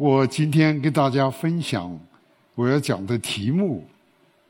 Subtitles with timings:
[0.00, 2.00] 我今天跟大家分享
[2.54, 3.86] 我要讲的题目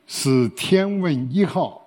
[0.06, 1.84] 是“天问一号”，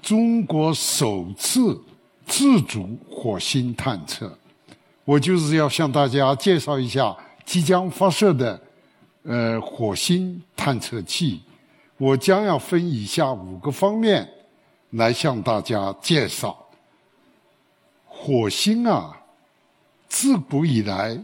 [0.00, 1.78] 中国首次
[2.24, 4.34] 自主火星探测。
[5.04, 8.58] 我就是要向大家介绍一下即将发射的
[9.24, 11.42] 呃火星探测器。
[11.98, 14.26] 我将要分以下五个方面
[14.92, 16.56] 来向大家介绍
[18.06, 19.14] 火星啊。
[20.08, 21.22] 自古以来，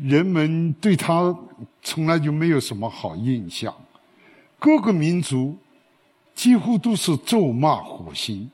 [0.00, 1.36] 人们对他
[1.82, 3.74] 从来就没有什么好印象。
[4.58, 5.56] 各个民族
[6.34, 8.50] 几乎都是咒骂火星，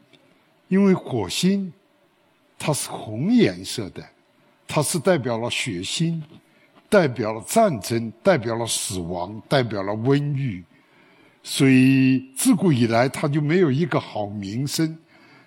[0.68, 1.72] 因为火星
[2.58, 4.02] 它是红颜色的，
[4.66, 6.20] 它是代表了血腥，
[6.88, 10.62] 代表了战争，代表了死亡，代表了瘟疫，
[11.42, 14.96] 所以自古以来它就没有一个好名声。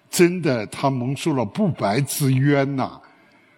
[0.10, 3.02] 真的，它蒙受了不白之冤呐！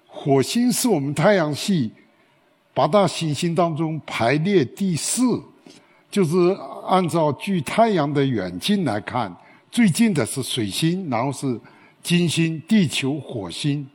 [0.08, 1.91] 火星是我们太阳系
[2.73, 5.42] 八大行星当中排列第四，
[6.09, 6.38] 就是
[6.88, 9.36] 按照距太阳的远近来看，
[9.70, 11.59] 最近的是水星，然后是
[12.02, 13.86] 金星、地球、火星，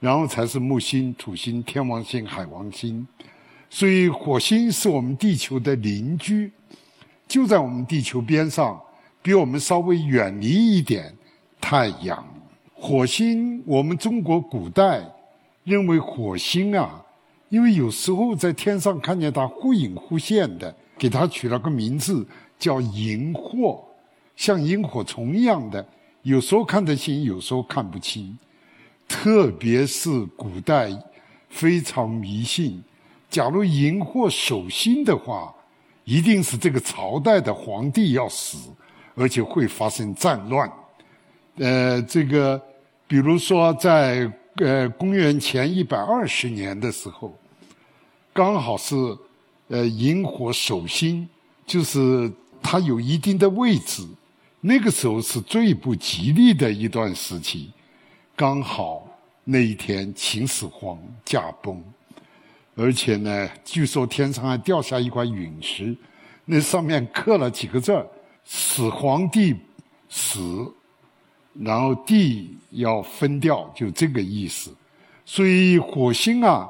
[0.00, 3.06] 然后才是木星、土星、天王星、海王星。
[3.68, 6.50] 所以火星是我们地球的邻居，
[7.28, 8.80] 就在我们地球边上，
[9.20, 11.14] 比我们稍微远离一点
[11.60, 12.24] 太阳。
[12.72, 15.02] 火星，我们中国古代。
[15.64, 17.02] 认为火星啊，
[17.54, 22.26] 因为有时候在天上看见它忽隐忽现的，给它取了个名字
[22.58, 23.80] 叫萤火，
[24.34, 25.86] 像萤火虫一样的，
[26.22, 28.36] 有时候看得清，有时候看不清。
[29.06, 30.90] 特别是古代
[31.48, 32.82] 非常迷信，
[33.30, 35.54] 假如萤火守心的话，
[36.02, 38.58] 一定是这个朝代的皇帝要死，
[39.14, 40.68] 而且会发生战乱。
[41.58, 42.60] 呃，这个
[43.06, 44.28] 比如说在。
[44.58, 47.36] 呃，公元前一百二十年的时候，
[48.34, 48.96] 刚好是
[49.68, 51.26] 呃萤火守心，
[51.64, 52.30] 就是
[52.60, 54.04] 它有一定的位置。
[54.60, 57.70] 那个时候是最不吉利的一段时期。
[58.34, 59.06] 刚好
[59.44, 61.80] 那一天秦始皇驾崩，
[62.74, 65.96] 而且呢，据说天上还掉下一块陨石，
[66.44, 68.04] 那上面刻了几个字儿
[68.44, 69.54] ：“始皇帝
[70.08, 70.72] 死。”
[71.54, 74.74] 然后地要分掉，就这个意思。
[75.24, 76.68] 所以火星啊，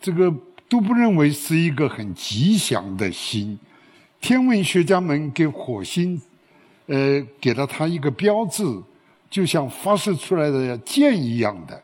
[0.00, 0.30] 这个
[0.70, 3.58] 都不认为是一个很吉祥的星。
[4.20, 6.20] 天文学家们给火星，
[6.86, 8.62] 呃，给了它一个标志，
[9.28, 11.82] 就像发射出来的箭一样的，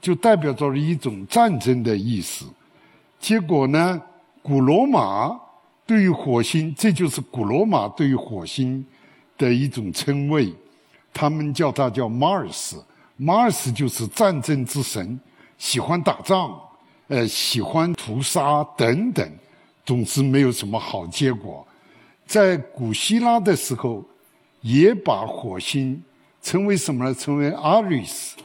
[0.00, 2.46] 就代表着一种战争的意思。
[3.20, 4.00] 结果呢，
[4.40, 5.38] 古罗马
[5.84, 8.82] 对于火星，这就是古罗马对于火星
[9.36, 10.50] 的一种称谓。
[11.12, 15.20] 他们叫它叫 Mars，Mars 就是战争之神，
[15.58, 16.58] 喜欢打仗，
[17.12, 19.30] 呃，喜欢屠杀等等，
[19.84, 21.66] 总之没有什么好结果。
[22.24, 24.02] 在古希腊的时候，
[24.62, 26.02] 也把火星
[26.40, 27.14] 称为什么呢？
[27.14, 28.38] 称为阿瑞斯。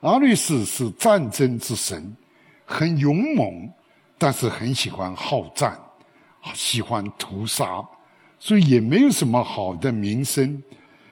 [0.00, 2.16] 阿瑞斯是战争之神，
[2.64, 3.68] 很勇猛，
[4.16, 5.78] 但是很喜欢好战，
[6.54, 7.86] 喜欢屠杀，
[8.38, 10.62] 所以也没有什么好的名声。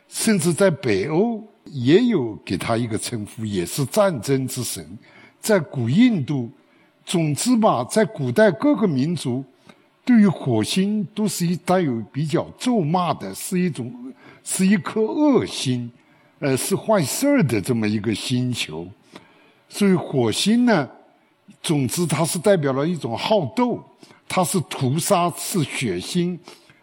[0.08, 4.98] 甚至在北欧也有给他一个称呼，也是战争之神。
[5.40, 6.50] 在古印度，
[7.04, 9.44] 总之吧，在古代各个民族
[10.04, 13.92] 对于火星都是一带有比较咒骂的，是一种
[14.44, 15.90] 是一颗恶星，
[16.38, 18.86] 呃，是坏事儿的这么一个星球。
[19.68, 20.88] 所以火星呢，
[21.62, 23.82] 总之它是代表了一种好斗，
[24.28, 26.38] 它是屠杀，是血腥，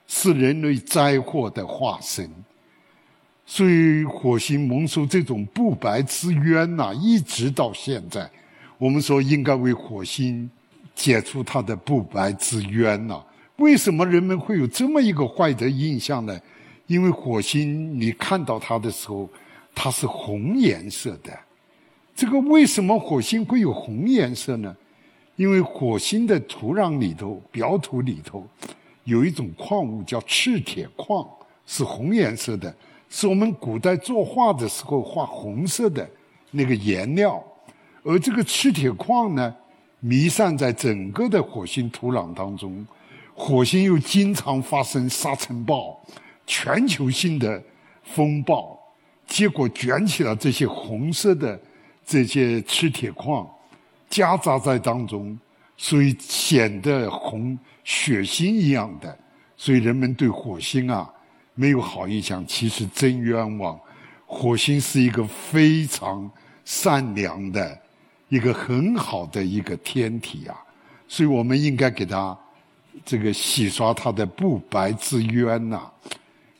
[0.07, 2.29] 是人类灾祸的化身。
[3.45, 8.29] 所以火星蒙受这种不白之冤呐，一直到现在，
[8.79, 10.49] 我们说应该为火星
[10.95, 13.21] 解除它的不白之冤呐。
[13.57, 16.39] 为什么人们会有这么一个坏的印象呢？
[16.87, 19.29] 因为火星你看到它的时候，
[19.75, 21.37] 它是红颜色的。
[22.15, 24.73] 这个为什么火星会有红颜色呢？
[25.35, 28.47] 因为火星的土壤里头、表土里头
[29.03, 31.27] 有一种矿物叫赤铁矿，
[31.65, 32.73] 是红颜色的。
[33.09, 36.09] 是我们古代作画的时候画红色的
[36.51, 37.43] 那个颜料，
[38.03, 39.55] 而这个赤铁矿呢，
[39.99, 42.85] 弥散在整个的火星土壤当中。
[43.33, 45.97] 火星又经常发生沙尘暴、
[46.45, 47.61] 全球性的
[48.03, 48.77] 风暴，
[49.25, 51.57] 结果卷起了这些红色的
[52.05, 53.49] 这些磁铁矿，
[54.09, 55.39] 夹杂在当中，
[55.77, 59.17] 所以显得红血腥一样的。
[59.55, 61.09] 所以人们对火星啊
[61.53, 63.79] 没有好印象，其实真冤枉。
[64.25, 66.29] 火星是一个非常
[66.65, 67.79] 善良的、
[68.29, 70.55] 一个很好的一个天体啊，
[71.07, 72.37] 所以我们应该给它。
[73.05, 75.79] 这个洗刷它的不白之冤呐！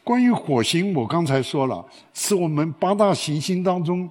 [0.04, 1.84] 关于火星，我刚才说了，
[2.14, 4.10] 是我们八大行星当中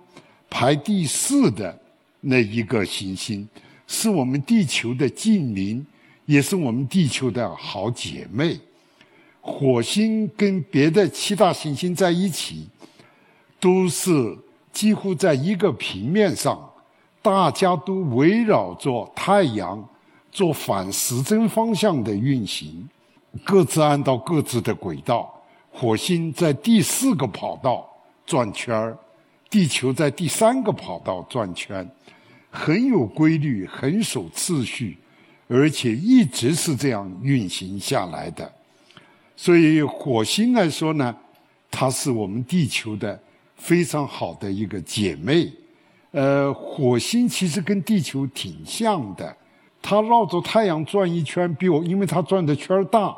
[0.50, 1.76] 排第四的
[2.20, 3.49] 那一个行星，
[3.87, 5.84] 是我们地球的近邻，
[6.26, 8.58] 也是我们地球的好姐妹。
[9.40, 12.69] 火星跟别的七大行星在一起，
[13.58, 14.37] 都是
[14.70, 16.69] 几乎在一个平面上，
[17.23, 19.88] 大家都围绕着太阳。
[20.31, 22.87] 做反时针方向的运行，
[23.43, 25.35] 各自按照各自的轨道。
[25.73, 27.88] 火星在第四个跑道
[28.26, 28.97] 转圈儿，
[29.49, 31.91] 地球在第三个跑道转圈，
[32.50, 34.99] 很有规律，很守秩序，
[35.49, 38.53] 而且一直是这样运行下来的。
[39.35, 41.17] 所以火星来说呢，
[41.70, 43.19] 它是我们地球的
[43.56, 45.50] 非常好的一个姐妹。
[46.10, 49.37] 呃，火星其实跟地球挺像的。
[49.81, 53.16] 它绕着太阳转一圈，比我，因为它转的圈大，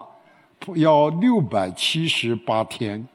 [0.74, 3.06] 要六百七十八天。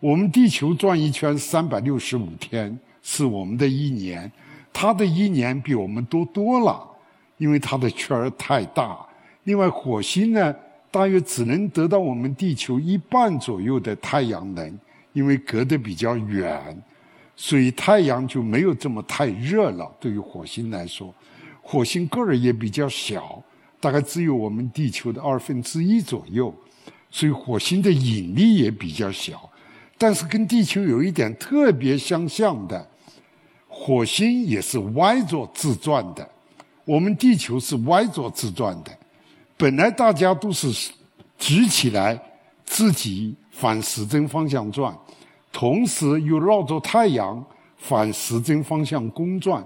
[0.00, 4.30] 我们地球转一圈三百六十五天，是我们的一年。
[4.72, 6.80] 它的一年比我们多多了，
[7.36, 8.98] 因为它的圈太大。
[9.44, 10.54] 另外，火星呢，
[10.90, 14.78] 大约只能得到我们地球一半左右的太阳能，
[15.12, 16.80] 因为隔得比较远，
[17.40, 19.88] 所以太阳就没有这么太热了。
[20.00, 21.14] 对于火星来说。
[21.62, 23.42] 火星个儿也比较小，
[23.78, 26.52] 大概只有我们地球的二分之一左右，
[27.10, 29.48] 所以火星的引力也比较小。
[29.98, 32.88] 但是跟地球有一点特别相像的，
[33.68, 36.26] 火星也是歪着自转的，
[36.86, 38.90] 我们地球是歪着自转的。
[39.58, 40.90] 本来大家都是
[41.36, 42.18] 直起来
[42.64, 44.96] 自己反时针方向转，
[45.58, 47.44] 同时又绕着太阳
[47.78, 49.60] 反时针方向公转。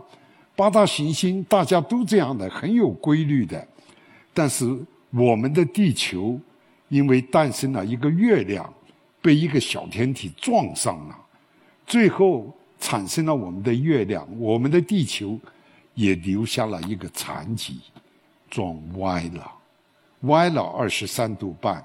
[0.56, 3.68] 八大行星大家都这样的，很有规律的。
[4.32, 4.64] 但是
[5.10, 6.40] 我们的地球
[6.88, 8.72] 因为诞生了一个月亮，
[9.20, 11.18] 被一个小天体撞上了，
[11.86, 12.50] 最后
[12.80, 14.26] 产生了我们的月亮。
[14.40, 15.38] 我们的地球
[15.92, 17.80] 也留下了一个残疾，
[18.48, 19.52] 撞歪了，
[20.20, 21.84] 歪了二十三度半。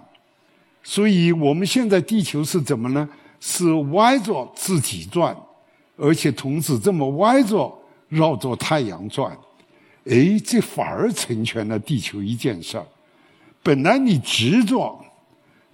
[0.82, 3.10] 所以我们现在地球是怎么呢？
[3.40, 5.36] 是歪着自己转，
[5.96, 7.74] 而且同时这么歪着。
[8.10, 9.38] 绕着太阳转，
[10.06, 12.86] 哎，这反而成全了地球一件事儿。
[13.62, 14.98] 本来你直着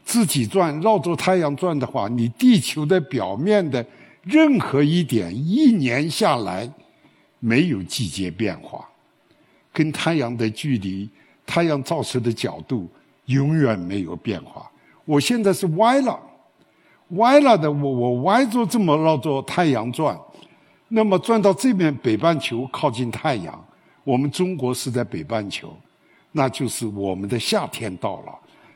[0.04, 3.86] 自己转，绕着太阳转的话，你地球的表面的
[4.24, 6.68] 任何一点，一年下来
[7.38, 8.90] 没有季节变化，
[9.72, 11.08] 跟太阳的距离、
[11.46, 12.90] 太阳照射的角度
[13.26, 14.68] 永远没有变化。
[15.06, 16.20] 我现在是歪了，
[17.10, 20.20] 歪了的，我我歪着这么绕着太阳转。
[20.88, 23.66] 那么转到这边北半球靠近太阳，
[24.04, 25.76] 我们中国是在北半球，
[26.32, 28.34] 那就是我们的夏天到了。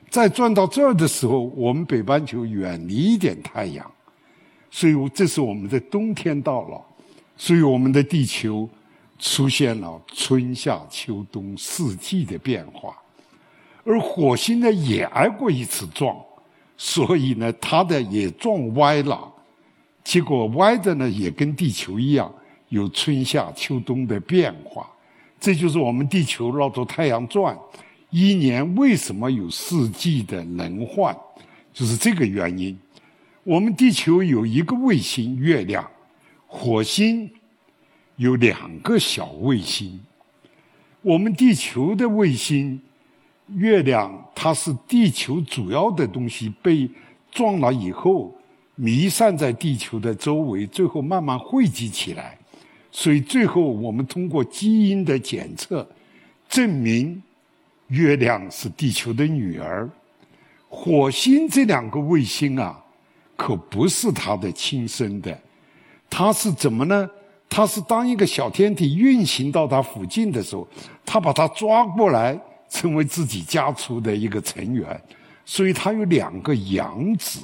[0.10, 3.86] 再转到这儿的时候，我们北半球远离一点太阳，
[4.72, 6.82] 所以这是我们的冬天到了，
[7.36, 8.68] 所以我们的地球
[9.20, 12.96] 出现了春夏秋冬四季的变化。
[13.84, 16.18] 而火星呢也挨过一次撞，
[16.78, 19.34] 所以呢它的也撞歪了。
[20.04, 22.34] 结果歪的呢，也跟地球一样
[22.70, 24.90] 有春夏秋冬的变化，
[25.38, 27.58] 这就是我们地球绕着太阳转，
[28.10, 31.14] 一年为什么有四季的轮换，
[31.74, 32.78] 就是这个原因。
[33.44, 35.86] 我们地球有一个卫星月亮，
[36.46, 37.30] 火星
[38.16, 40.00] 有两个小卫星。
[41.02, 42.82] 我们地球的卫星
[43.56, 46.90] 月亮，它是地球主要的东西被
[47.32, 48.34] 撞了以后。
[48.80, 52.38] 弥散在地球的周围，最后慢慢汇集起来，
[52.92, 55.90] 所以最后我们通过基因的检测，
[56.48, 57.20] 证明
[57.88, 59.90] 月亮是地球的女儿。
[60.70, 62.80] 火星这两个卫星啊，
[63.36, 65.36] 可不是它的亲生的，
[66.08, 67.10] 它是怎么呢？
[67.50, 70.68] 它是当一个小天体运行到它附近的时候，
[71.04, 75.02] 它把它抓过来，成为自己家族的一个成员，
[75.46, 77.40] 所以它有两个养子。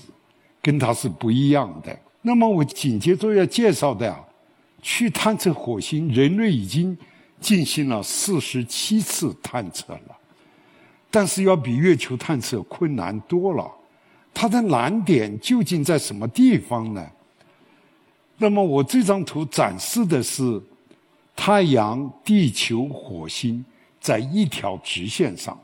[0.66, 1.94] 跟它是不一样的。
[2.22, 4.18] 那么我紧接着要介绍的啊，
[4.82, 6.98] 去探测火星，人类已经
[7.42, 10.18] 进行了四十七次探测了，
[11.12, 13.70] 但是要比月球探测困难多了。
[14.34, 17.06] 它的难点究竟在什么地方呢？
[18.38, 20.62] 那么我这张图展示的是
[21.36, 23.66] 太阳、地球、火星
[24.04, 25.58] 在一条直线上，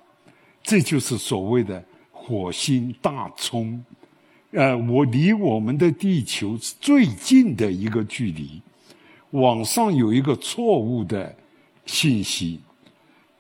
[0.64, 3.84] 这就是所谓的火星大冲。
[4.52, 8.62] 呃，我离我们的地球最近的一个距离。
[9.32, 11.36] 网上有一个错误的
[11.86, 12.62] 信息，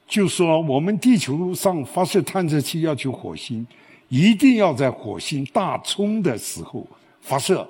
[0.06, 3.66] 就说我们地球上发射探测器要去火星，
[4.10, 6.86] 一定要在火星大冲的时候
[7.22, 7.66] 发射。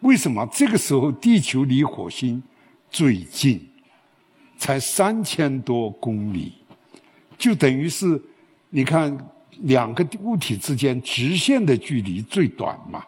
[0.00, 0.48] 为什么？
[0.50, 2.42] 这个时候地球离火星
[2.90, 3.60] 最近，
[4.56, 6.54] 才三千多公里，
[7.36, 8.20] 就等于是
[8.70, 9.16] 你看
[9.60, 13.04] 两个物体之间直线的距离最短嘛。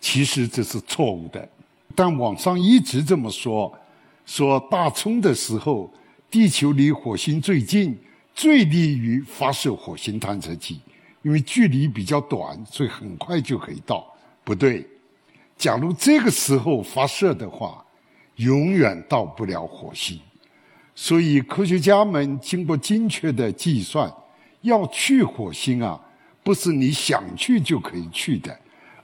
[0.00, 1.48] 其实这是错误的。
[1.94, 3.72] 但网上一直这么说，
[4.24, 5.92] 说大冲的时候，
[6.30, 7.98] 地球离火星最近，
[8.34, 10.80] 最利于发射火星探测器，
[11.22, 14.06] 因为距离比较短，所以很快就可以到。
[14.42, 14.86] 不对，
[15.56, 17.84] 假如这个时候发射的话，
[18.36, 20.18] 永远到不了火星。
[20.94, 24.12] 所以科学家们经过精确的计算，
[24.62, 26.00] 要去火星啊，
[26.42, 28.58] 不是你想去就可以去的，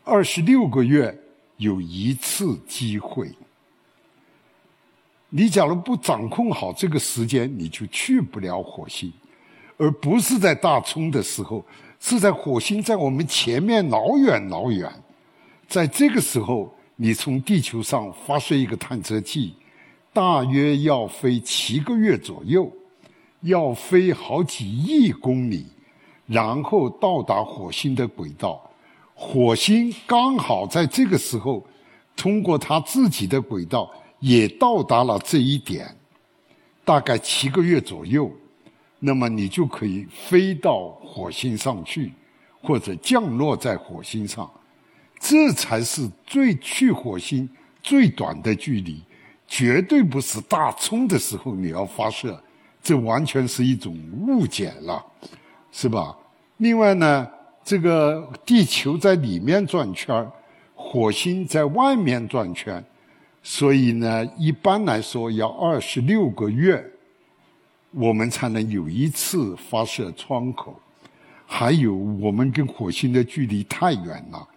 [0.04, 1.16] 二十六个月。
[1.58, 3.30] 有一次机会，
[5.30, 9.10] 你假如不掌控好这个时间，你就去不了火星，
[9.78, 11.64] 而不是在大冲的时候，
[11.98, 14.92] 是在火星在我们前面老远老远，
[15.66, 19.54] 在这个时候，你从地球上发射一个探测器，
[20.16, 22.72] 大约要飞七个月左右，
[23.42, 25.66] 要飞好几亿公里，
[26.24, 28.70] 然后到达火星的轨道。
[29.14, 31.62] 火星刚好在这个时候，
[32.16, 35.94] 通过它自己的轨道也到达了这一点，
[36.82, 38.32] 大概七个月左右，
[38.98, 42.14] 那么你就可以飞到火星上去，
[42.62, 44.50] 或者降落在火星上，
[45.20, 47.46] 这才是最去火星
[47.82, 49.02] 最短的距离，
[49.46, 52.40] 绝对不是大葱的时候你要发射，
[52.82, 55.04] 这完全是一种误解了，
[55.70, 56.16] 是吧？
[56.58, 57.28] 另外呢？
[57.68, 60.24] 这个地球在里面转圈
[60.72, 62.84] 火星在外面转圈，
[63.42, 66.88] 所以呢，一般来说要二十六个月，
[67.90, 70.80] 我们才能有一次发射窗口。
[71.44, 74.48] 还有，我们跟火星的距离太远了，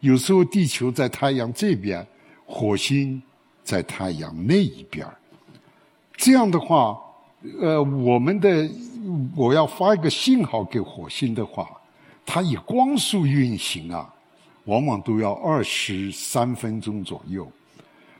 [0.00, 2.06] 有时候地球在太阳这边，
[2.44, 3.22] 火星
[3.68, 5.06] 在太阳那一边
[6.16, 6.98] 这样的话，
[7.60, 8.66] 呃，我们的
[9.36, 11.68] 我要发一个信号给火星的话。
[12.24, 14.08] 它以光速运行啊，
[14.64, 17.50] 往往都要二十三分钟左右，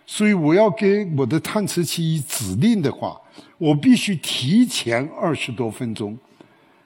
[0.06, 3.18] 所以我要给我的探测器指令的话，
[3.56, 6.16] 我必须提前二十多分钟。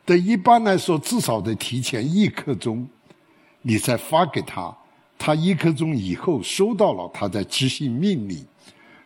[0.04, 2.84] 但一般来说，至少得提前一刻钟，
[3.62, 4.76] 你再发给他，
[5.16, 8.44] 他一刻钟以后收到了，他在执行命令。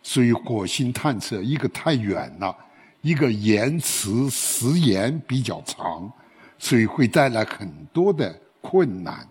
[0.09, 2.55] 所以火星探测一个太远了，
[3.01, 6.09] 一个延迟时延比较长。
[6.57, 9.27] 所以会带来很多的困难。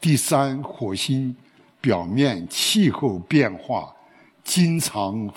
[0.00, 1.36] 第三，火星
[1.78, 3.94] 表面气候变化
[4.42, 5.30] 经常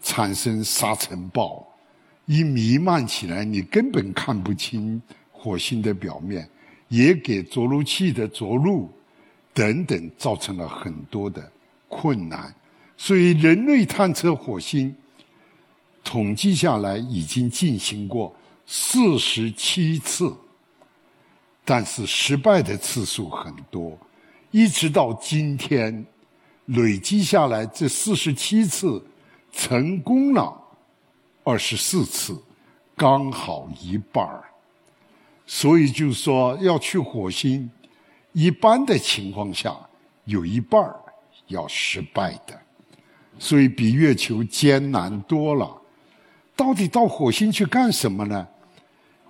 [0.00, 1.66] 产生沙尘暴，
[2.26, 5.02] 一弥漫起来，你根本看不清
[5.32, 6.48] 火星的表面，
[6.86, 8.88] 也给着陆器的着陆
[9.52, 11.50] 等等造成了很多的
[11.88, 12.54] 困难。
[13.04, 14.94] 所以，人类探测火星
[16.04, 18.32] 统计下来已经进行过
[18.64, 20.32] 四十七次。
[21.64, 23.98] 但是失败的次数很多，
[24.52, 26.06] 一直到今天，
[26.66, 29.04] 累计下来这四十七次，
[29.50, 30.56] 成功了
[31.42, 32.40] 二十四次，
[32.94, 34.44] 刚好一半儿。
[35.44, 37.68] 所以就说要去火星，
[38.30, 39.76] 一般的情况下
[40.24, 41.00] 有一半儿
[41.48, 42.56] 要失败的，
[43.42, 45.68] 所以比月球艰难多了。
[46.54, 48.46] 到底到火星去干什么呢？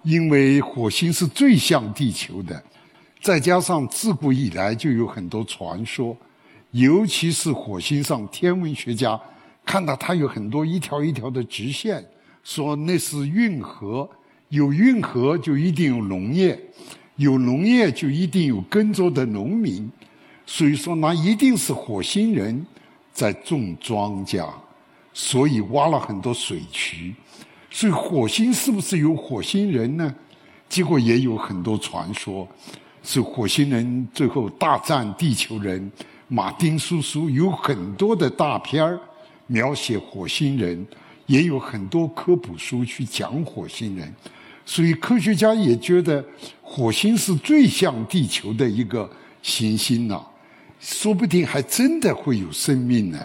[0.02, 2.62] 因为火星是最像地球的，
[3.22, 6.14] 再加上自古以来就有很多传说，
[6.72, 9.18] 尤其是火星上天文学家
[9.64, 12.04] 看到它有很多一条一条的直线，
[12.44, 14.06] 说那是运河，
[14.50, 16.60] 有运河就一定有农业，
[17.16, 19.90] 有农业就一定有耕作的农民，
[20.44, 22.66] 所以说那一定是火星人
[23.12, 24.48] 在种庄稼，
[25.12, 27.14] 所以挖了很多水渠。
[27.70, 30.14] 所以火星是不是有火星人呢？
[30.68, 32.48] 结果也有很多传说，
[33.02, 35.90] 是火星人最后大战地球人。
[36.28, 38.98] 马丁叔叔有很多的大片儿
[39.46, 40.86] 描写火星人，
[41.26, 44.10] 也有很多科普书去讲火星人，
[44.64, 46.24] 所以科学家也觉得
[46.62, 49.10] 火星是最像地球的一个
[49.42, 50.26] 行星了，
[50.82, 53.18] 说不定还真的会有生命呢。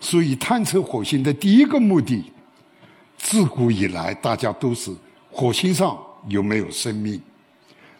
[0.00, 2.24] 所以探测火星的第一个目的，
[3.16, 4.90] 自古以来大家都是
[5.30, 7.20] 火星上有没有生命，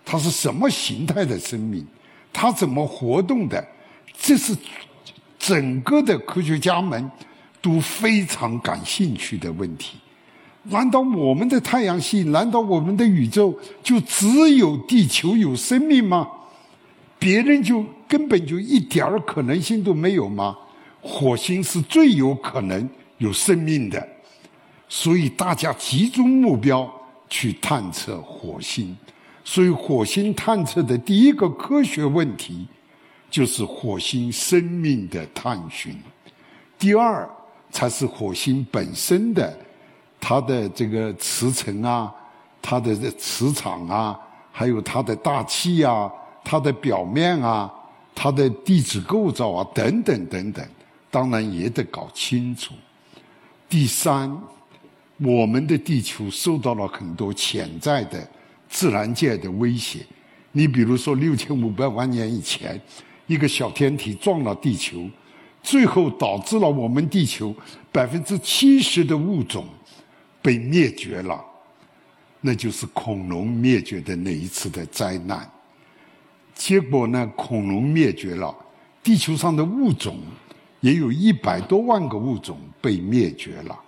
[0.05, 1.87] 它是什么形态的生命，
[2.33, 3.65] 它怎么活动的，
[4.19, 4.57] 这是
[5.39, 7.09] 整个的科学家们。
[7.61, 9.97] 都非常感兴趣的问题。
[10.63, 13.53] 难道我们的太阳系，难道我们的宇宙
[13.83, 16.29] 就只有地球有生命吗？
[17.19, 20.57] 别人就根本就一点儿可能性都没有吗？
[21.01, 22.89] 火星是最有可能
[23.19, 24.09] 有生命的，
[24.89, 26.91] 所以大家集中目标
[27.29, 28.97] 去探测火星。
[29.45, 32.67] 所以，火星探测的第一个科学问题
[33.31, 35.95] 就是火星生命的探寻。
[36.79, 37.29] 第二。
[37.71, 39.55] 才是火星本身的，
[40.19, 42.11] 它的这个磁层啊，
[42.63, 44.19] 它的磁场啊，
[44.51, 46.11] 还有它的大气啊，
[46.43, 47.71] 它的表面啊，
[48.21, 50.69] 它的地质构造啊，等等等等，
[51.09, 52.75] 当然也得搞清楚。
[53.69, 54.37] 第三，
[55.19, 58.29] 我们的地球受到了很多潜在的
[58.69, 60.05] 自然界的威胁。
[60.51, 62.81] 你比如说，六千五百万年以前，
[63.29, 65.09] 一个小天体撞了地球。
[65.63, 67.55] 最后导致了我们地球
[67.93, 69.65] 百分之七十的物种
[70.43, 71.45] 被灭绝了，
[72.41, 75.49] 那就是恐龙灭绝的那一次的灾难。
[76.59, 78.53] 结果呢，恐龙灭绝了，
[79.01, 80.19] 地球上的物种
[80.81, 83.79] 也有一百多万个物种被灭绝了。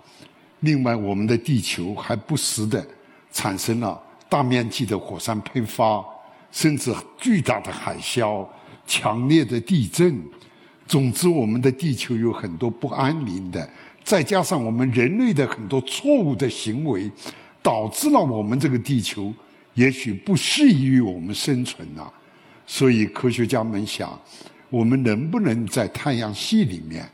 [0.61, 2.83] 另外，我们的地球还不时的
[3.29, 6.01] 产生了大面积的火山喷发，
[6.49, 8.47] 甚至巨大的海啸、
[8.87, 10.23] 强烈的地震。
[10.87, 13.69] 总之，我们的地球有很多不安宁的，
[14.01, 17.11] 再加上我们人类的很多错误的行为，
[17.61, 19.33] 导致了我们这个地球
[19.73, 22.09] 也许不适宜于我们生存啊。
[22.73, 24.17] 所以，科学家们想，
[24.69, 27.05] 我们能不能在太阳系里面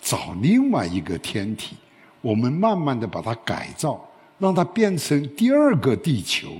[0.00, 1.74] 找另外一个天体？
[2.20, 4.00] 我们慢慢的把它改造，
[4.38, 6.52] 让它变成第二个地球，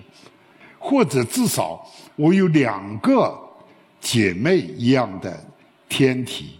[0.77, 3.33] 或者至少我有两个
[4.01, 5.41] 姐妹一样的。
[5.89, 6.59] 天体，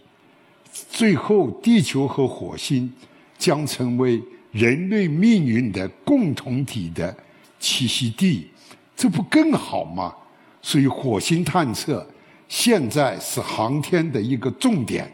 [0.89, 2.93] 最后地球和火星
[3.37, 7.13] 将成为人类命运的共同体的
[7.61, 8.49] 栖息地，
[8.95, 10.15] 这不更好吗？
[10.63, 12.07] 所以火星探测
[12.49, 15.11] 现在是航天的一个重点，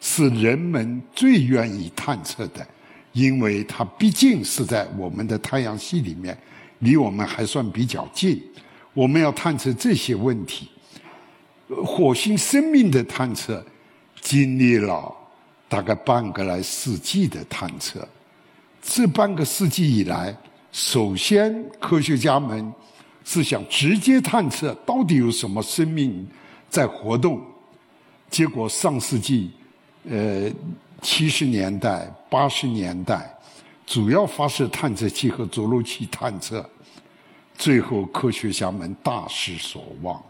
[0.00, 2.66] 是人们最愿意探测的，
[3.12, 6.36] 因为它毕竟是在我们的太阳系里面，
[6.80, 8.40] 离我们还算比较近。
[8.94, 10.68] 我们要探测这些问题。
[11.86, 13.64] 火星生命的探测
[14.20, 15.10] 经历了
[15.68, 18.06] 大概半个来世纪的探测，
[18.82, 20.36] 这半个世纪以来，
[20.70, 22.70] 首先科学家们
[23.24, 26.26] 是想直接探测到底有什么生命
[26.68, 27.40] 在活动，
[28.30, 29.50] 结果上世纪
[30.08, 30.50] 呃
[31.00, 33.32] 七十年代八十年代，
[33.86, 36.68] 主要发射探测器和着陆器探测，
[37.56, 40.22] 最后科学家们大失所望。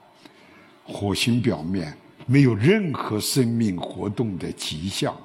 [0.84, 5.16] 火星表面没有任何生命活动的迹象。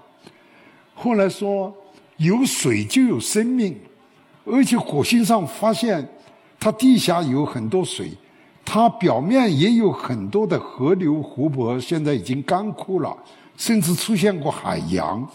[0.94, 1.76] 后来说
[2.18, 3.76] 有水就有生命，
[4.46, 6.08] 而且火星上发现
[6.60, 8.12] 它地下有很多水，
[8.66, 13.16] 它表面也有很多的河流、湖泊，现在已经干枯了，
[13.56, 15.28] 甚至出现过海洋。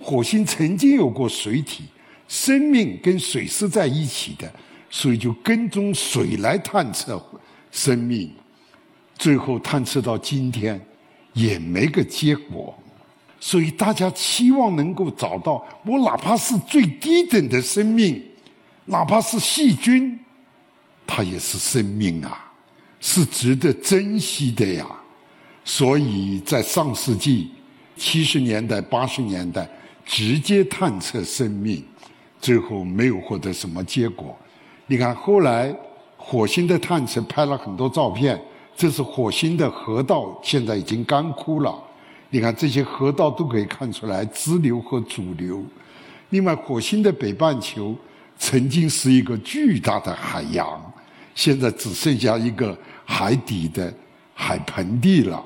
[0.00, 1.84] 火星曾经有过水体，
[2.26, 4.50] 生命跟水是在一起的，
[4.88, 7.22] 所以就跟踪水来探测
[7.70, 8.30] 生命。
[9.18, 10.80] 最后探测到今天，
[11.34, 12.74] 也没个结果，
[13.38, 18.22] 所以大家期望能够找到我哪怕是最低等的生命，
[18.86, 20.18] 哪怕是细菌，
[21.12, 22.52] 它也是生命啊，
[23.00, 24.86] 是值得珍惜的呀。
[25.64, 27.50] 所以在上世纪
[27.96, 29.68] 七十年代、八十年代
[30.06, 31.84] 直接探测生命，
[32.40, 34.38] 最后没有获得什么结果。
[34.86, 35.74] 你看后来
[36.16, 38.40] 火星的探测拍了很多照片。
[38.76, 41.78] 这是火星的河道，现在已经干枯了。
[42.30, 45.62] 你看这些河道都可以看出来支流和主流。
[46.30, 47.94] 另外，火星的北半球
[48.38, 50.80] 曾经是一个巨大的海洋，
[51.34, 53.92] 现在只剩下一个海底的
[54.34, 55.42] 海盆地了。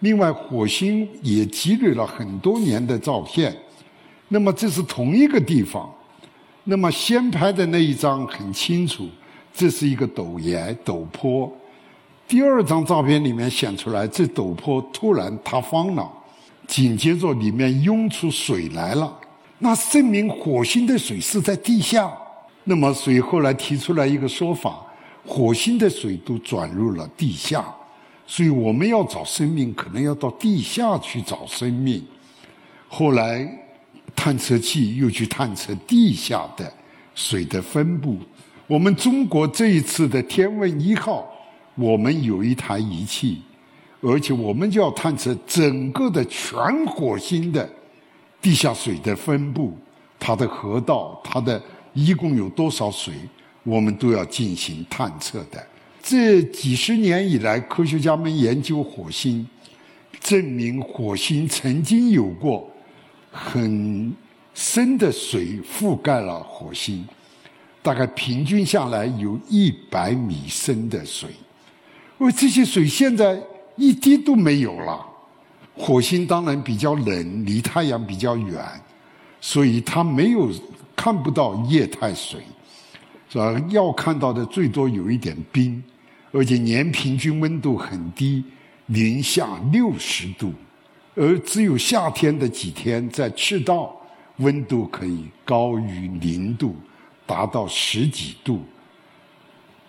[0.00, 3.56] 另外，火星也积累了很多年的照片。
[4.28, 5.90] 那么这是同一个地方。
[6.64, 9.08] 那么先拍的那一张很清楚，
[9.54, 11.50] 这是一个陡岩陡坡。
[12.28, 16.06] 第二张照片里面显出来，这陡坡突然塌方了，
[16.66, 19.18] 紧接着里面涌出水来了。
[19.58, 22.12] 那证明火星的水是在地下。
[22.64, 24.84] 那么，所以后来提出来一个说法：
[25.28, 27.62] 火星的水都转入了地下，
[28.26, 32.02] 所以我们要找生命，可能要到地下去找生命。
[32.88, 33.46] 后来，
[34.16, 36.72] 探测器又去探测地下的
[37.14, 38.16] 水的分布。
[38.66, 41.30] 我们中国这一次的天问一号，
[41.74, 43.42] 我们有一台仪器，
[44.00, 47.68] 而且我们就要探测整个的全火星的
[48.40, 49.76] 地下水的分布，
[50.18, 51.62] 它的河道，它的
[51.92, 53.14] 一共有多少水，
[53.62, 55.64] 我们都要进行探测的。
[56.02, 59.46] 这几十年以来，科学家们研究火星，
[60.20, 62.70] 证明火星曾经有过。
[63.30, 64.12] 很
[64.54, 67.06] 深的水覆盖了火星，
[67.82, 71.28] 大概平均下来有一百米深的水，
[72.16, 73.38] 而这些水现在
[73.76, 75.06] 一滴都没有了。
[75.76, 78.64] 火星当然比较冷，离太阳比较远，
[79.42, 80.50] 所以它没有
[80.96, 82.40] 看不到液态水，
[83.28, 83.54] 是吧？
[83.68, 85.82] 要看到的最多有一点冰，
[86.32, 88.44] 而且年平均温度很低，
[88.86, 90.52] 零下六十度。
[91.14, 93.94] 而只有夏天的几天，在赤道，
[94.36, 96.76] 温度可以高于零度，
[97.26, 98.62] 达到十几度，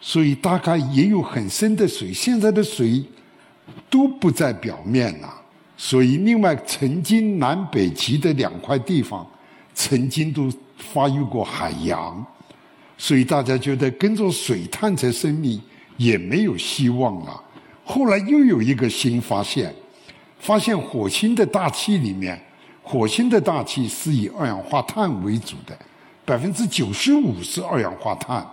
[0.02, 2.12] 所以大概也有很深的水。
[2.12, 3.04] 现在的水
[3.90, 5.34] 都不在表面了。
[5.78, 9.26] 所以，另外曾经南北极的两块地方，
[9.74, 12.26] 曾经都发育过海洋，
[13.00, 15.60] 所以大家觉得跟着水探测生命
[15.98, 17.44] 也没有希望了。
[17.84, 19.74] 后来又有一个新发现。
[20.42, 22.42] 发现火星的大气里面，
[22.82, 25.78] 火星的大气是以二氧化碳为主的，
[26.24, 28.48] 百分之九十五是二氧化碳。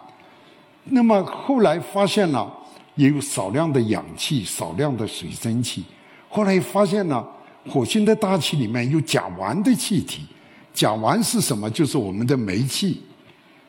[0.86, 2.52] 那么后来发现了
[2.96, 5.84] 也有少量的氧气、少量的水蒸气。
[6.28, 7.24] 后来发现了
[7.68, 10.26] 火星的大气里面有甲烷的气体，
[10.74, 11.70] 甲烷是什么？
[11.70, 13.00] 就是我们的煤气，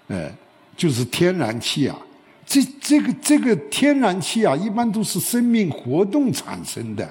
[0.07, 0.27] 呃，
[0.77, 1.97] 就是天然气啊。
[2.45, 7.05] 这这个这个天然气啊，一般都是生命活动产生的。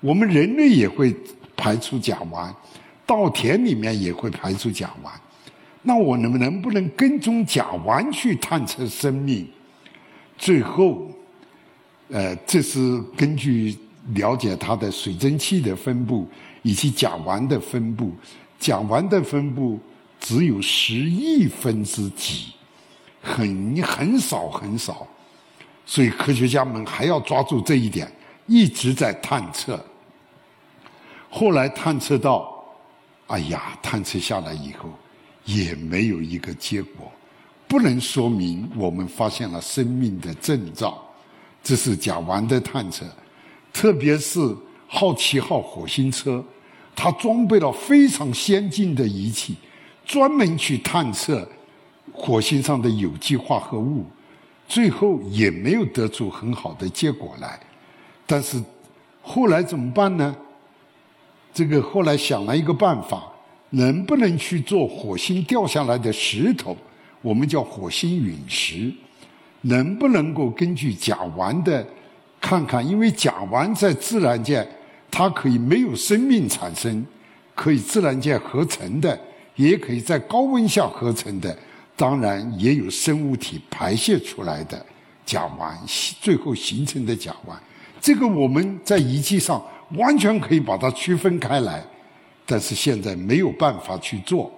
[0.00, 1.14] 我们人类也会
[1.54, 2.50] 排出甲烷，
[3.04, 5.10] 稻田里面也会排出甲烷。
[5.82, 9.46] 那我能能不能跟踪甲烷去探测生命？
[10.38, 11.10] 最后，
[12.08, 13.76] 呃，这是根据
[14.14, 16.26] 了解它的水蒸气的分布
[16.62, 18.12] 以及甲烷的分布，
[18.58, 19.78] 甲烷的分布
[20.18, 22.46] 只有十亿分之几，
[23.24, 25.06] 很很少很少。
[25.86, 28.10] 所以科学家们还要抓住这一点，
[28.46, 29.82] 一直在探测。
[31.28, 32.64] 后来探测到，
[33.26, 34.88] 哎呀，探测下来以后
[35.44, 37.10] 也没有一个结果，
[37.66, 41.02] 不能说明我们发现了生命的征兆。
[41.62, 43.04] 这是甲烷的探测，
[43.72, 44.38] 特别是
[44.86, 46.44] 好奇号火星车，
[46.94, 49.56] 它装备了非常先进的仪器，
[50.06, 51.46] 专门去探测
[52.14, 54.06] 火星上的有机化合物，
[54.68, 57.58] 最后也没有得出很好的结果来。
[58.24, 58.62] 但是
[59.20, 60.34] 后来怎么办呢？
[61.52, 63.30] 这个后来想了一个办法，
[63.70, 66.76] 能不能去做火星掉下来的石头？
[67.20, 68.92] 我们叫火星陨石，
[69.62, 71.86] 能不能够根据甲烷的
[72.40, 72.86] 看看？
[72.86, 74.66] 因为甲烷在自然界
[75.10, 77.04] 它可以没有生命产生，
[77.54, 79.18] 可以自然界合成的，
[79.56, 81.56] 也可以在高温下合成的，
[81.96, 84.84] 当然也有生物体排泄出来的
[85.24, 85.74] 甲烷，
[86.20, 87.54] 最后形成的甲烷。
[88.00, 89.62] 这个我们在仪器上。
[89.98, 91.84] 完全可以把它区分开来，
[92.46, 94.50] 但是现在没有办法去做，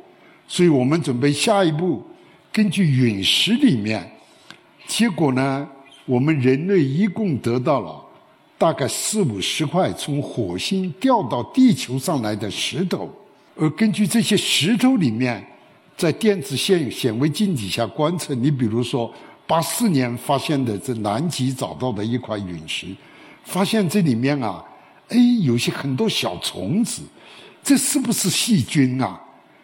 [0.47, 2.03] 所以我们准备下一步，
[2.53, 4.09] 根据陨石里面，
[4.87, 5.69] 结果呢，
[6.07, 8.03] 我们人类一共得到了
[8.57, 13.11] 大概四五十块从火星掉到地球上来的石头，
[13.57, 15.45] 而根据这些石头里面，
[15.97, 19.13] 在电子显显微镜底下观测，你比如说
[19.47, 22.87] 八四年发现的这南极找到的一块陨石，
[23.45, 24.63] 发现这里面啊。
[25.09, 27.01] 哎，有些很多小虫子，
[27.63, 29.21] 这是不是细菌啊？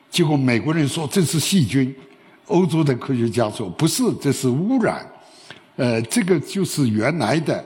[0.08, 1.92] 结果美国人说这是细菌，
[2.46, 5.04] 欧洲的科学家说不是，这是污染。
[5.74, 7.64] 呃，这个就是原来的，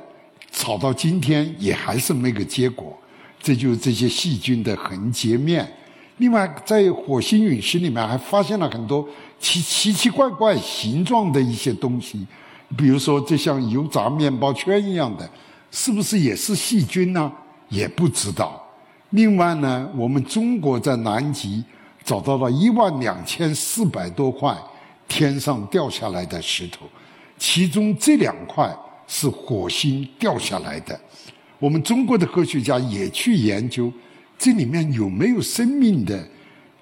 [0.51, 2.99] 炒到今天也还是没个结果。
[3.39, 5.71] 这就是这些细菌的横截面。
[6.19, 9.07] 另外，在火星陨石里面还发现了很多
[9.39, 12.27] 奇奇奇怪怪形状的一些东西，
[12.77, 15.29] 比如说这像油炸面包圈一样的，
[15.71, 17.31] 是不是也是细菌呢？
[17.69, 18.63] 也不知道。
[19.11, 21.63] 另外呢，我们中国在南极
[22.03, 24.57] 找到了一万两千四百多块
[25.07, 26.87] 天上掉下来的石头，
[27.37, 28.75] 其中这两块
[29.07, 30.99] 是火星掉下来的。
[31.59, 33.93] 我们中国的科学家也去研究
[34.38, 36.27] 这里面有没有生命的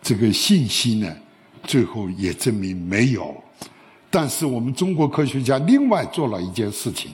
[0.03, 1.17] 这个信息呢，
[1.63, 3.35] 最后也证明没有。
[4.11, 7.11] 但是我们中国科学家另外做了一件事情，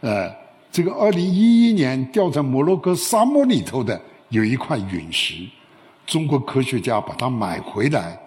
[0.00, 0.30] 呃，
[0.72, 5.46] 这个二零一一年掉在摩洛哥沙漠里头的有一块陨石，
[6.06, 8.18] 中国科学家把它买回来，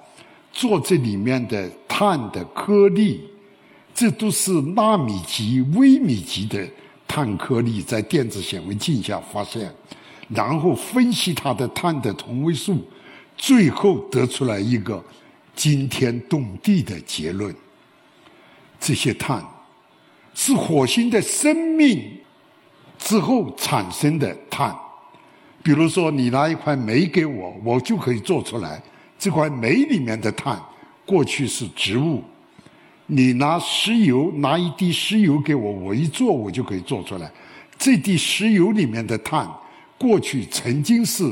[0.51, 3.21] 做这里面的碳的颗粒，
[3.95, 6.67] 这都是纳米级、微米级的
[7.07, 9.73] 碳颗粒，在电子显微镜下发现，
[10.29, 12.83] 然后分析它的碳的同位素，
[13.35, 15.03] 最后得出来一个
[15.55, 17.53] 惊天动地的结论。
[18.79, 19.43] 这些碳
[20.33, 22.19] 是火星的生命
[22.97, 24.75] 之后产生的碳，
[25.61, 28.81] 比如说你拿一块煤给我，我就可以做出来。
[29.17, 30.61] 这块煤里面的碳
[31.05, 32.21] 过去是植物，
[33.07, 37.31] 你拿石油拿一滴石油给我，我一做我就可以做出来。
[37.77, 39.49] 这滴石油里面的碳
[40.03, 41.23] 过去曾经是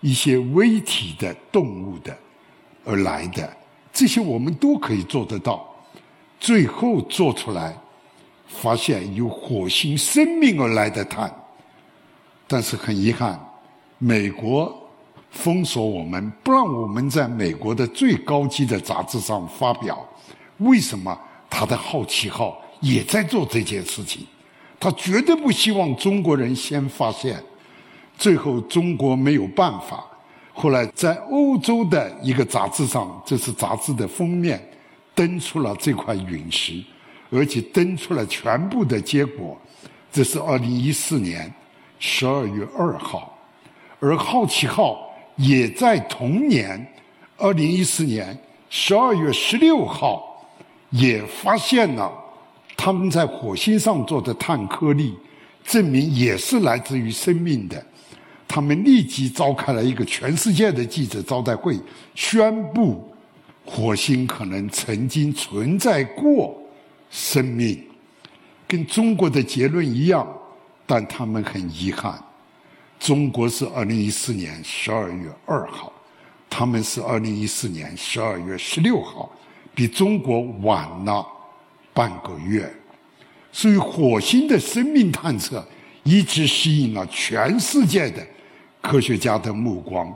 [0.00, 2.16] 一些微体的动物的
[2.84, 3.52] 而来的，
[3.92, 5.68] 这些我们都可以做得到。
[6.38, 7.76] 最后做出来，
[8.46, 11.28] 发现由火星生命而来的碳，
[12.46, 13.40] 但是很遗憾，
[13.98, 14.72] 美国
[15.32, 20.06] 封锁我们，不让我们在美国的最高级的杂志上发表。
[20.58, 21.18] 为什么？
[21.50, 24.24] 他的好奇号也在做这件事情，
[24.78, 27.42] 他绝对不希望中国人先发现。
[28.16, 30.04] 最后中国没有办法，
[30.52, 34.62] 后来在欧洲的一个杂志上，这是杂志的封面。
[35.16, 36.82] 登出了这块陨石，
[37.30, 39.56] 而且登出了全部的结果。
[40.10, 41.54] 这是二零一四年
[42.00, 43.38] 十二月二号，
[44.00, 46.84] 而好奇号也在同年
[47.36, 48.36] 二零一四年
[48.68, 50.44] 十二月十六号
[50.90, 52.12] 也发现了
[52.76, 55.16] 他们在火星上做的碳颗粒，
[55.64, 57.80] 证明也是来自于生命的。
[58.54, 61.76] 他们立即召开了一个全世界的记者招待会，
[62.14, 63.04] 宣布。
[63.66, 66.56] 火星可能曾经存在过
[67.10, 67.84] 生命，
[68.68, 70.24] 跟中国的结论一样，
[70.86, 72.16] 但他们很遗憾，
[73.00, 75.92] 中国是二零一四年十二月二号，
[76.48, 79.28] 他们是二零一四年十二月十六号，
[79.74, 81.26] 比中国晚了
[81.92, 82.72] 半个月，
[83.50, 85.66] 所以火星的生命探测
[86.04, 88.24] 一直吸引了全世界的
[88.84, 90.14] 科学家的目光。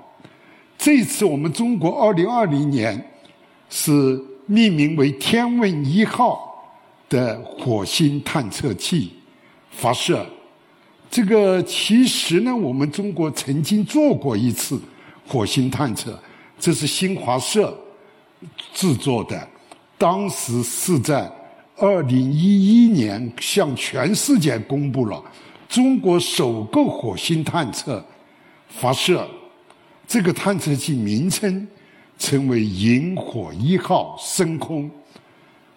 [0.76, 3.04] 这次我们中国二零二零年。
[3.70, 6.72] 是命名为“天问一号”
[7.07, 9.12] 的火星探测器
[9.70, 10.26] 发射。
[11.11, 14.81] 这个其实呢，我们中国曾经做过一次
[15.26, 16.18] 火星探测，
[16.59, 17.78] 这是新华社
[18.72, 19.46] 制作的，
[19.98, 21.31] 当时是在
[21.76, 25.22] 二零一一年向全世界公布了
[25.68, 28.02] 中国首个火星探测
[28.68, 29.28] 发射。
[30.07, 31.66] 这个探测器名称。
[32.20, 34.90] 成为萤火一号升空，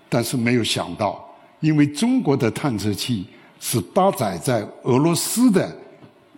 [0.09, 1.23] 但是没有想到，
[1.59, 3.27] 因为中国的探测器
[3.59, 5.77] 是搭载在俄罗斯的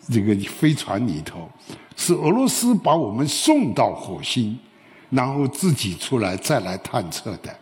[0.10, 1.50] 这个飞船里头，
[1.96, 4.60] 是俄罗斯把我们送到火星，
[5.10, 7.56] 然后自己出来再来探测的。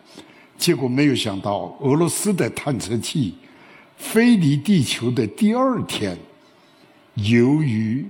[0.58, 3.36] 结果没有想到，俄罗斯的探测器
[3.96, 6.18] 飞离地球的第二天，
[7.14, 8.04] 由于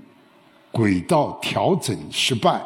[0.73, 2.61] 轨道调整失败。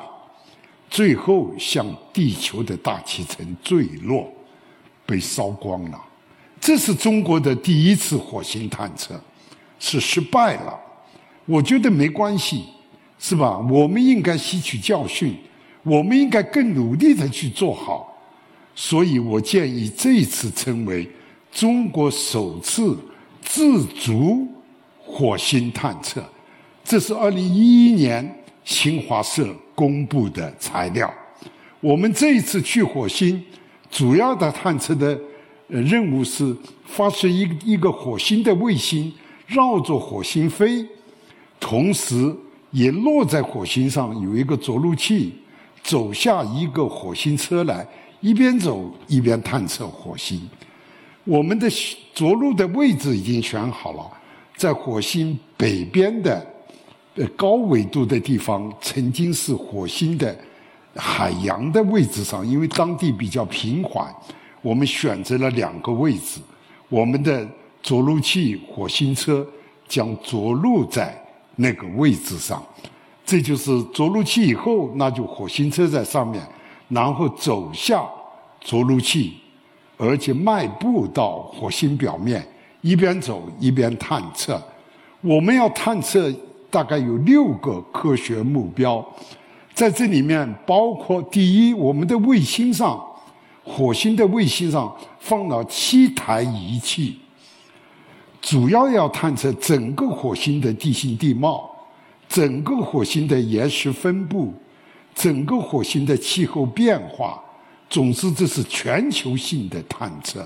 [0.89, 4.33] 最后向地球的大气层坠落，
[5.05, 6.01] 被烧光了。
[6.61, 9.21] 这是中国的第一次火星探测，
[9.81, 10.79] 是失败了。
[11.45, 12.65] 我觉得没关系，
[13.19, 13.59] 是吧？
[13.69, 15.37] 我们应该吸取教训，
[15.83, 18.17] 我们应该更努力的去做好。
[18.75, 21.11] 所以我建议这一次称为
[21.53, 22.97] 中国首次
[23.43, 24.47] 自主
[25.05, 26.25] 火星探测。
[26.87, 29.47] 这是二零一一年新华社。
[29.77, 31.13] 公布的材料，
[31.81, 33.45] 我们这一次去火星，
[33.91, 35.21] 主要的探测的
[35.69, 39.13] 任务是发射一一个火星的卫星，
[39.47, 40.83] 绕着火星飞，
[41.61, 42.35] 同时
[42.71, 45.35] 也落在火星上有一个着陆器，
[45.83, 47.87] 走下一个火星车来，
[48.23, 50.41] 一边走一边探测火星。
[51.25, 51.69] 我们的
[52.15, 54.11] 着陆的位置已经选好了，
[54.57, 56.56] 在火星北边的。
[57.17, 60.37] 呃，高纬度的地方曾经是火星的
[60.95, 64.15] 海洋的位置上，因为当地比较平缓，
[64.61, 66.41] 我们选择了两个位置。
[66.91, 67.49] 我们的
[67.83, 69.47] 着陆器火星车
[69.89, 71.19] 将着陆在
[71.57, 72.63] 那个位置上，
[73.25, 76.47] 这就是着陆器以后，那就火星车在上面，
[76.91, 78.07] 然后走下
[78.61, 79.39] 着陆器，
[79.97, 82.47] 而且迈步到火星表面，
[82.83, 84.63] 一边走一边探测。
[85.23, 86.31] 我们要探测。
[86.71, 89.05] 大概有六个科学目标，
[89.75, 93.03] 在这里面包括第一，我们的卫星上，
[93.65, 97.19] 火星的卫星上放了七台仪器，
[98.41, 101.71] 主要要探测整个火星的地形地貌，
[102.29, 104.53] 整个火星的岩石分布，
[105.15, 107.43] 整个火星的气候变化。
[107.89, 110.45] 总之，这是全球性的探测。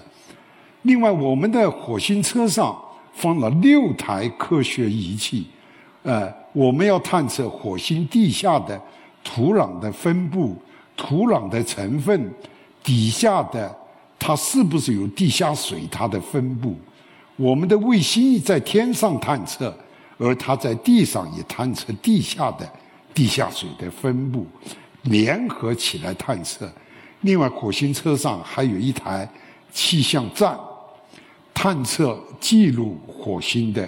[0.83, 2.79] 另外，我们的火星车上
[3.15, 5.47] 放了六台科学仪器，
[6.03, 8.81] 呃，我们要探测火星地下的。
[9.23, 10.57] 土壤的分布、
[10.97, 12.33] 土壤的成分、
[12.83, 13.71] 底下的
[14.19, 15.87] 它是不是有地下水？
[15.91, 16.75] 它的分布，
[17.37, 19.77] 我们的卫星在天上探测，
[20.17, 22.67] 而它在地上也探测地下的
[23.13, 24.47] 地下水的分布，
[25.03, 26.67] 联合起来探测。
[27.21, 29.29] 另外，火星车上还有一台
[29.71, 30.59] 气象站，
[31.53, 33.87] 探测记录火星的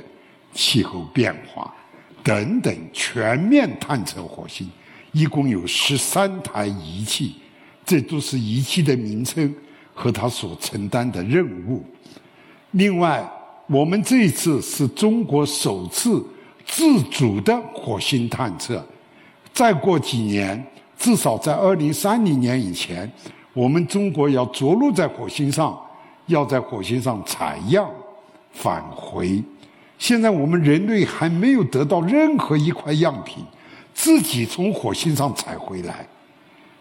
[0.53, 1.75] 气候变化
[2.23, 4.69] 等等，全面探测火星。
[5.13, 7.35] 一共有十三台仪器，
[7.85, 9.55] 这都是仪器的名称
[9.93, 11.85] 和它所承担的任务。
[12.71, 13.23] 另外，
[13.67, 16.25] 我们这一次是中国首次
[16.65, 18.83] 自主的火星探测。
[19.53, 23.11] 再过几年，至少在二零三零年以前，
[23.53, 25.79] 我们中国要着陆在火星上，
[26.27, 27.91] 要在火星上采样
[28.53, 29.43] 返回。
[30.03, 33.45] 现在我们人类还没有得到任何一块样品。
[33.95, 36.05] 自己从火星上采回来，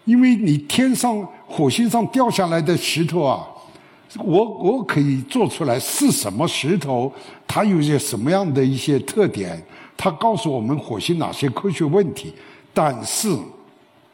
[0.05, 3.45] 因为你天上火星上掉下来的石头啊，
[4.17, 7.13] 我我可以做出来是什么石头，
[7.47, 9.63] 它有些什么样的一些特点，
[9.95, 12.33] 它告诉我们火星哪些科学问题，
[12.73, 13.29] 但是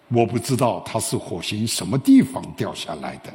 [0.09, 3.31] 我不知道它是火星什么地方掉下来的，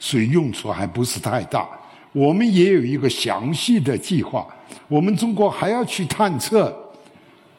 [0.00, 1.68] 所以用处还不是太大。
[2.14, 4.46] 我们也有一个详细的计划，
[4.88, 6.74] 我们中国还要去探测。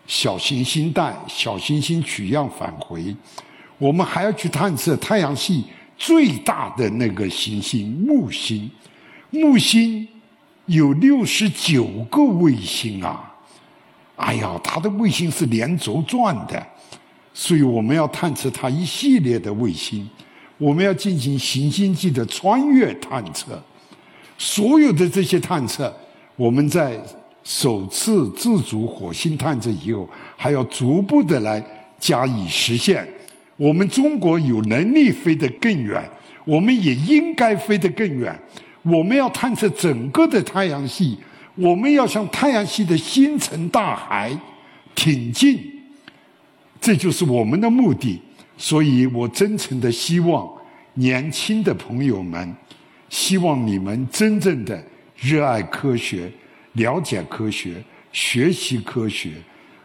[0.08, 3.16] 小行星带小行星取样返回，
[3.80, 5.64] 我们还要去探测太阳系
[5.98, 8.70] 最大的那个行星木星。
[9.32, 10.08] 木星
[10.68, 13.34] 有六十九个卫星啊！
[14.16, 16.64] 哎呀，它的卫星是连轴转的，
[17.34, 20.08] 所以我们要探测它一系列的卫星。
[20.60, 23.60] 我们要进行行星际的穿越探测，
[24.38, 25.94] 所有的这些探测，
[26.36, 27.00] 我们在。
[27.48, 31.64] 首次自主火星探测以后，还要逐步的来
[32.00, 33.08] 加以实现。
[33.56, 36.04] 我们中国有能力飞得更远，
[36.44, 38.36] 我们也应该飞得更远。
[38.82, 41.16] 我们要探测整个的太阳系，
[41.54, 44.36] 我们要向太阳系的星辰大海
[44.96, 45.60] 挺进，
[46.82, 48.20] 这就是我们的目的。
[48.58, 50.50] 所以我真诚的希望
[50.96, 52.56] 年轻的朋友们，
[53.10, 54.84] 希望你们真正的
[55.16, 56.32] 热爱科学。
[56.74, 59.32] 了解科学，学习科学，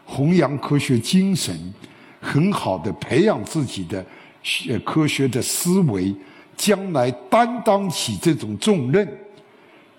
[0.03, 1.73] 弘扬科学精神，
[2.19, 4.05] 很好的培养自己的
[4.43, 6.13] 学科学的思维，
[6.57, 9.07] 将来担当起这种重任，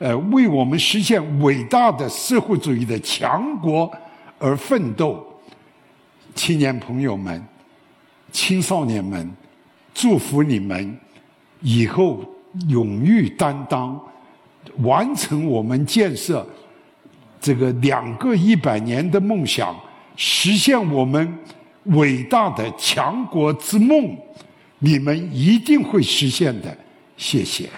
[0.01, 3.91] 呃，为我们实现伟大的社会主义的强国
[4.39, 5.27] 而奋斗。
[6.35, 7.43] 青年朋友们，
[8.31, 9.35] 青少年们，
[9.95, 10.95] 祝福你们
[11.63, 12.23] 以后
[12.69, 14.01] 勇于担当，
[14.79, 16.47] 完成我们建设。
[17.41, 19.75] 这个两个一百年的梦想，
[20.17, 21.39] 实现我们
[21.87, 24.17] 伟大的强国之梦，
[24.79, 26.77] 你们一定会实现的。
[27.17, 27.69] 谢谢。